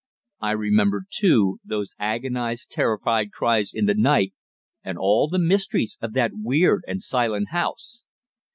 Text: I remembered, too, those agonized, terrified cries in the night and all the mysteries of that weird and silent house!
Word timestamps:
I 0.39 0.53
remembered, 0.53 1.09
too, 1.11 1.59
those 1.63 1.93
agonized, 1.99 2.71
terrified 2.71 3.31
cries 3.31 3.69
in 3.71 3.85
the 3.85 3.93
night 3.93 4.33
and 4.83 4.97
all 4.97 5.27
the 5.27 5.37
mysteries 5.37 5.99
of 6.01 6.13
that 6.13 6.31
weird 6.33 6.81
and 6.87 7.03
silent 7.03 7.49
house! 7.49 8.03